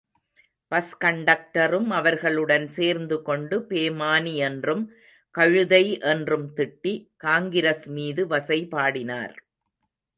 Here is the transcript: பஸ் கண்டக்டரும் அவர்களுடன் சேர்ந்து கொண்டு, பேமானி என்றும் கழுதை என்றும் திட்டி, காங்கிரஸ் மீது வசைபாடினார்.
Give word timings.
பஸ் 0.71 0.93
கண்டக்டரும் 1.03 1.89
அவர்களுடன் 1.89 2.67
சேர்ந்து 2.67 3.21
கொண்டு, 3.21 3.57
பேமானி 3.69 4.33
என்றும் 4.47 4.83
கழுதை 5.35 5.99
என்றும் 5.99 6.47
திட்டி, 6.55 6.93
காங்கிரஸ் 7.17 7.87
மீது 7.89 8.27
வசைபாடினார். 8.27 9.35